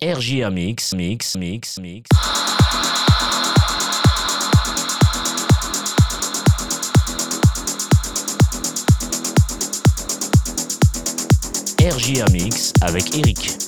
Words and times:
RJA 0.00 0.48
Mix, 0.50 0.94
Mix, 0.94 1.34
Mix, 1.36 1.76
Mix. 1.80 2.08
RJA 11.80 12.26
Mix 12.30 12.72
avec 12.80 13.16
Eric. 13.16 13.67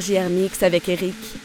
RGR 0.00 0.30
Mix 0.30 0.62
avec 0.62 0.88
Eric. 0.88 1.39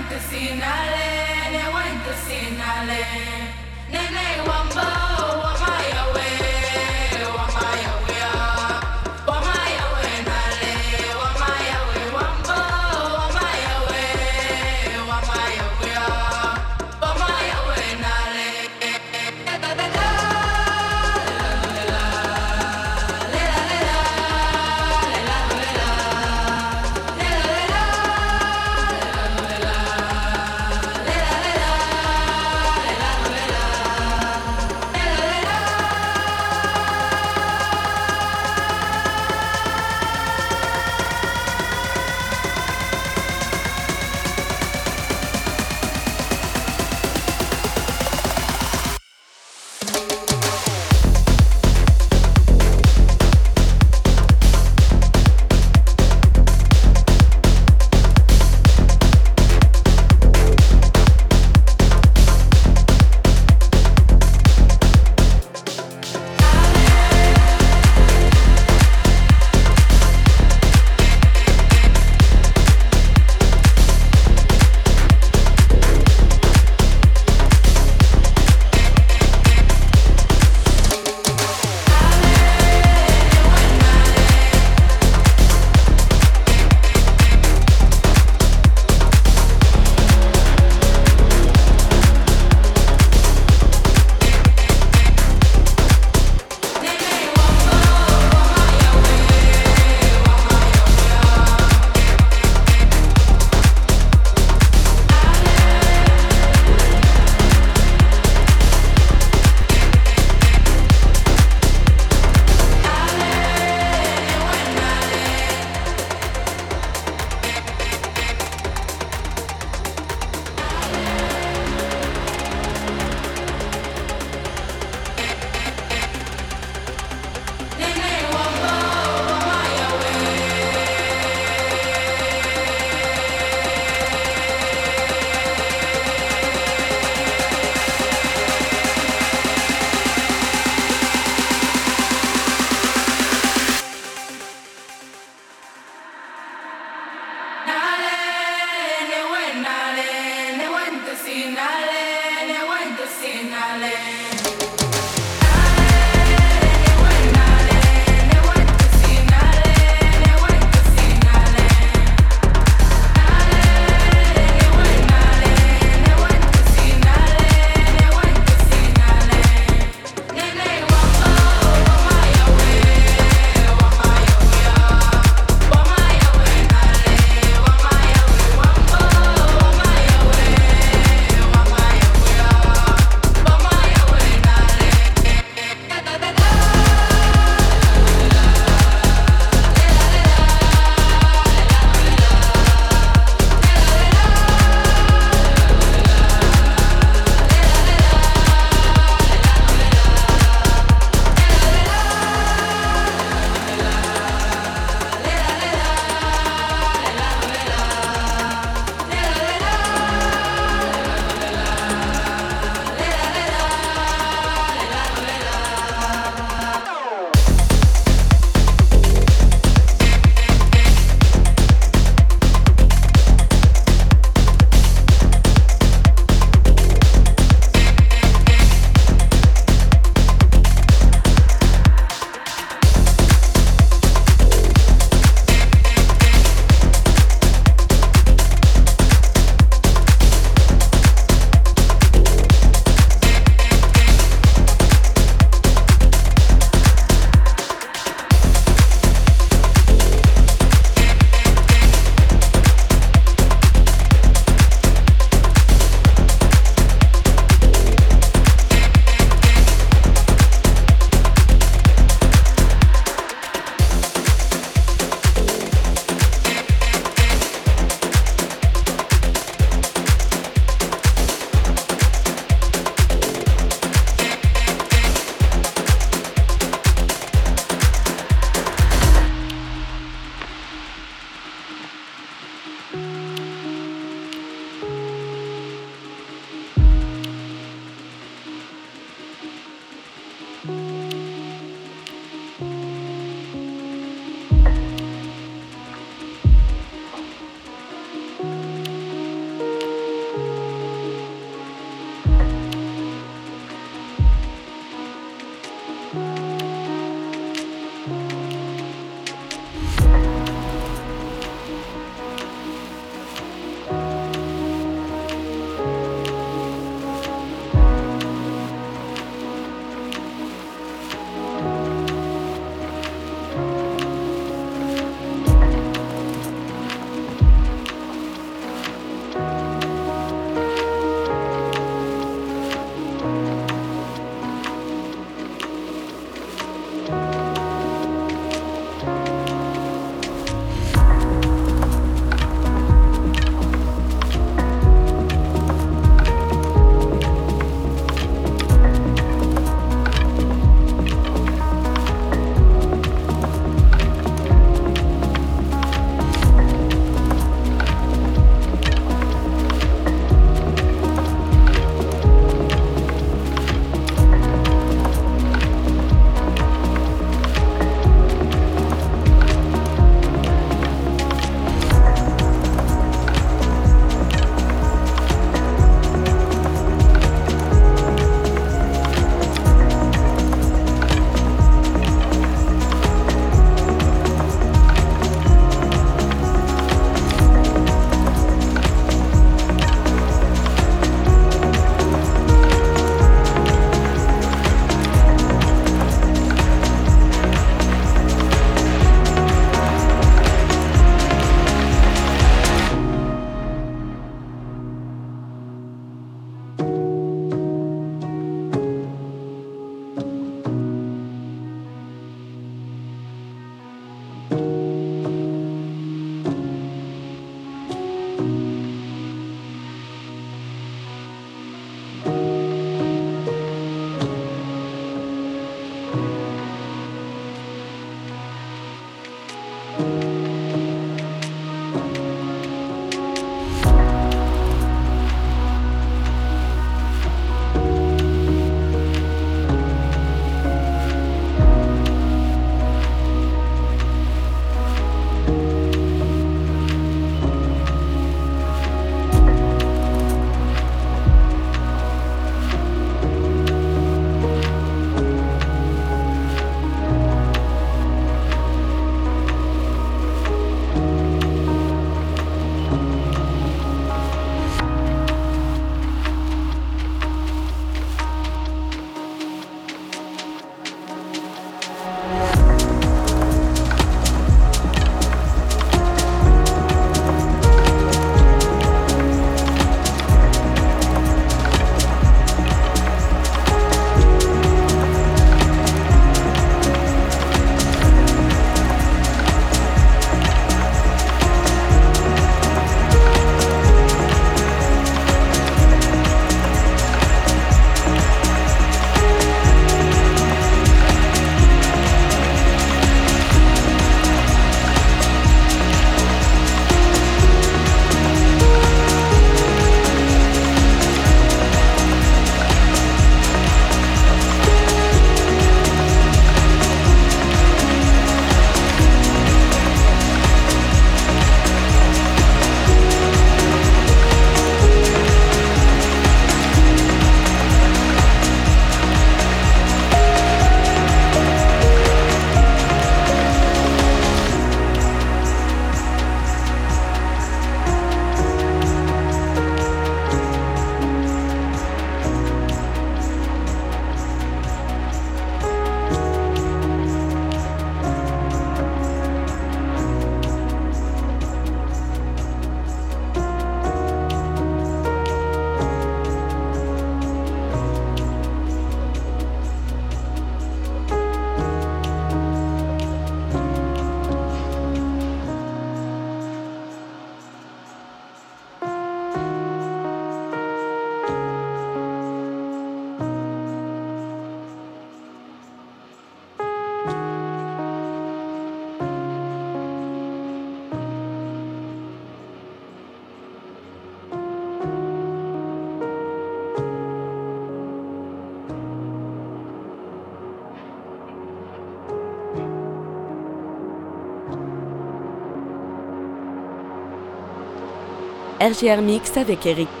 RGR 598.71 599.01
Mix 599.01 599.35
avec 599.35 599.65
Eric. 599.65 600.00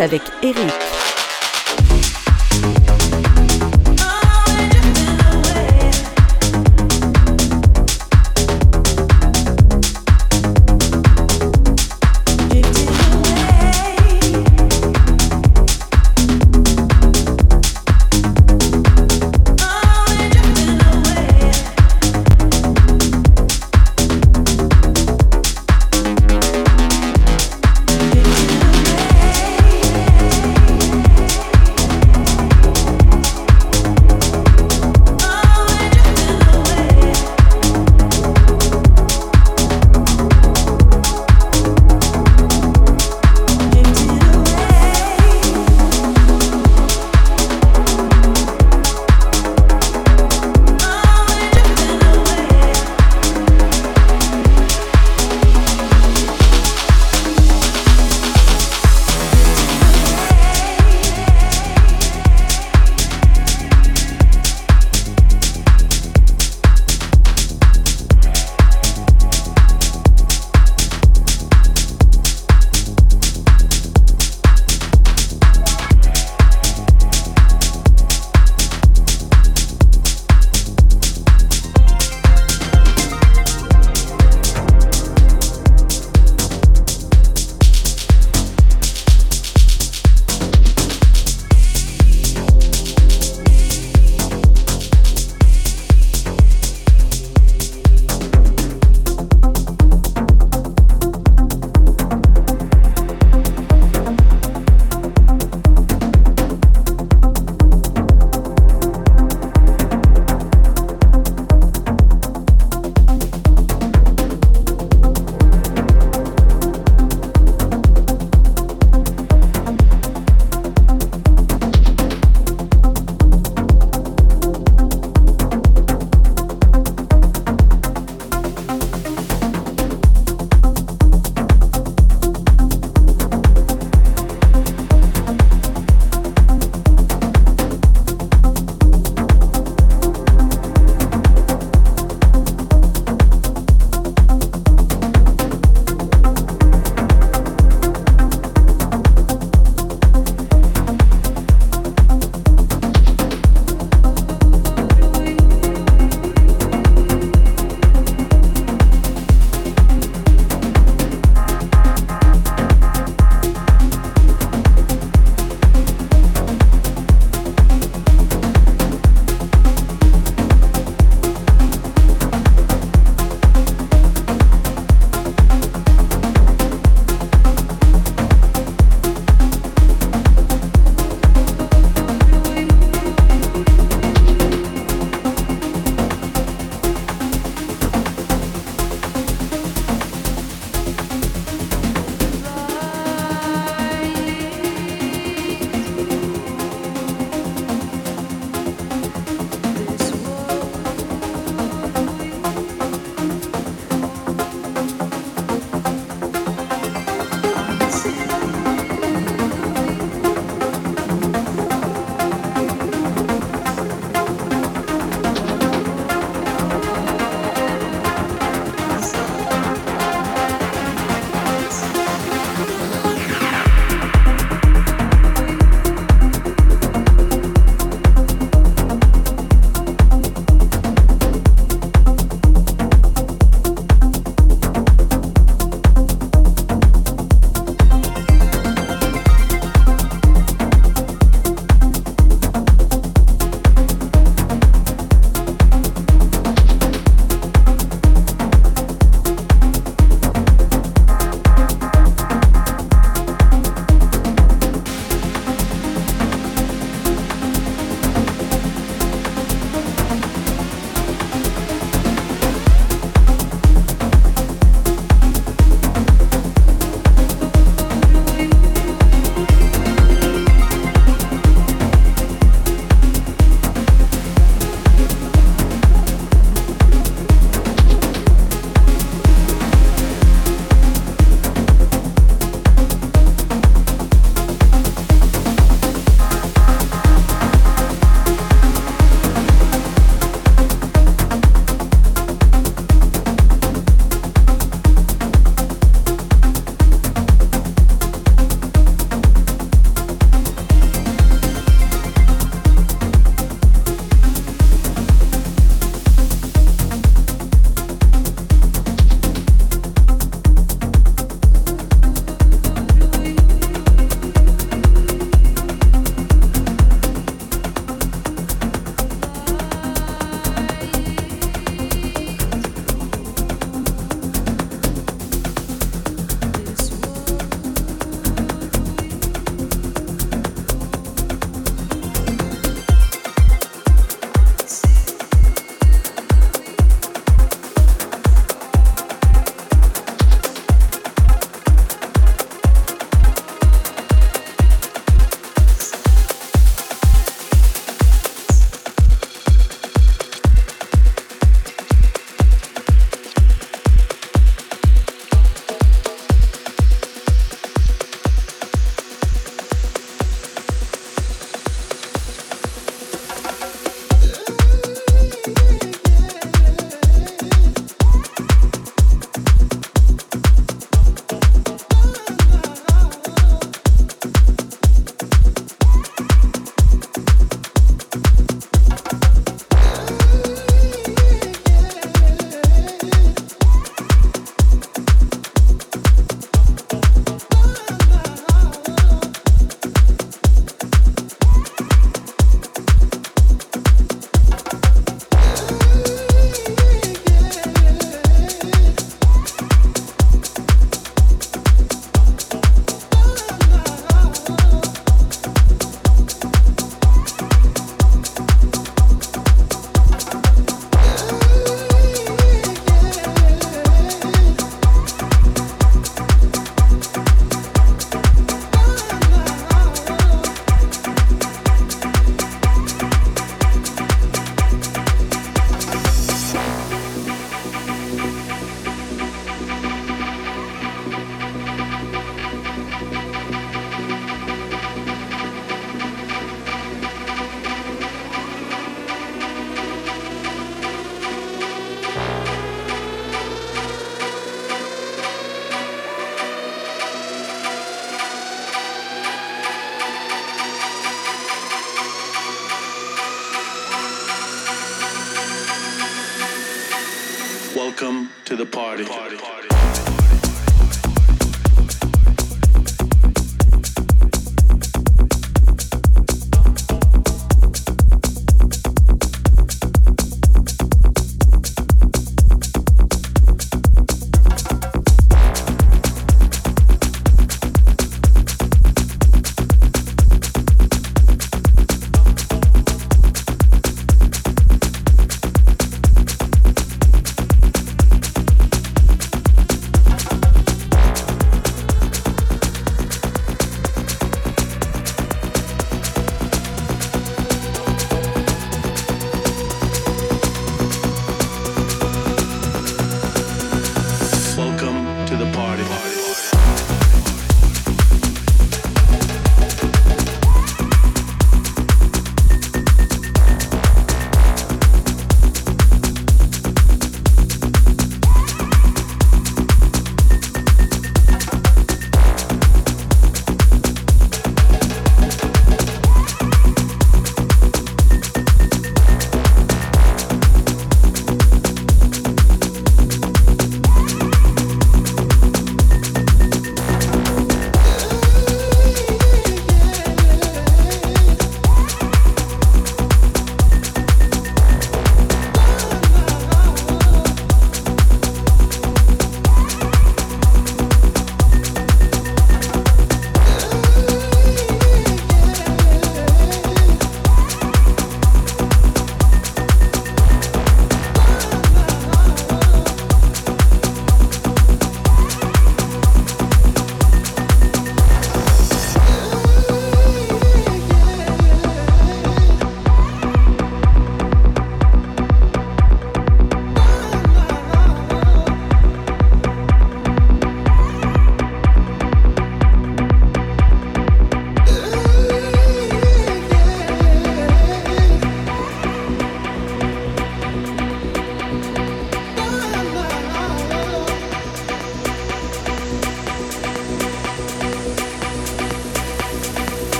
Avec 0.00 0.22
Eric. 0.42 0.81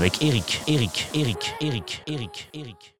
Avec 0.00 0.22
Eric. 0.22 0.62
Eric, 0.66 1.08
Eric, 1.14 1.54
Eric, 1.60 2.02
Eric, 2.06 2.48
Eric. 2.54 2.80